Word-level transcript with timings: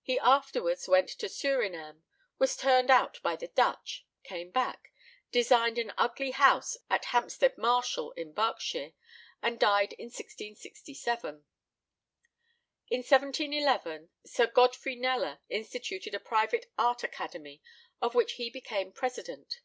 He 0.00 0.16
afterwards 0.20 0.86
went 0.86 1.08
to 1.08 1.28
Surinam, 1.28 2.04
was 2.38 2.56
turned 2.56 2.88
out 2.88 3.20
by 3.20 3.34
the 3.34 3.48
Dutch, 3.48 4.06
came 4.22 4.52
back, 4.52 4.92
designed 5.32 5.76
an 5.76 5.92
ugly 5.98 6.30
house 6.30 6.76
at 6.88 7.06
Hampstead 7.06 7.58
Marshal, 7.58 8.12
in 8.12 8.32
Berks, 8.32 8.76
and 9.42 9.58
died 9.58 9.92
in 9.94 10.04
1667. 10.04 11.44
In 12.90 12.98
1711 12.98 14.10
Sir 14.24 14.46
Godfrey 14.46 14.94
Kneller 14.94 15.40
instituted 15.48 16.14
a 16.14 16.20
private 16.20 16.66
art 16.78 17.02
academy, 17.02 17.60
of 18.00 18.14
which 18.14 18.34
he 18.34 18.48
became 18.48 18.92
president. 18.92 19.62